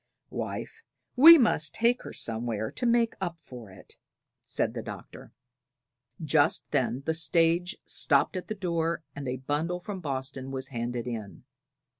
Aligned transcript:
"Wife, 0.31 0.81
we 1.15 1.37
must 1.37 1.75
take 1.75 2.01
her 2.01 2.11
somewhere 2.11 2.71
to 2.71 2.87
make 2.87 3.13
up 3.21 3.39
for 3.39 3.69
it," 3.69 3.97
said 4.43 4.73
the 4.73 4.81
Doctor. 4.81 5.31
Just 6.23 6.65
then 6.71 7.03
the 7.05 7.13
stage 7.13 7.77
stopped 7.85 8.35
at 8.35 8.47
the 8.47 8.55
door 8.55 9.03
and 9.15 9.27
a 9.27 9.37
bundle 9.37 9.79
from 9.79 9.99
Boston 10.01 10.49
was 10.49 10.69
handed 10.69 11.05
in. 11.05 11.43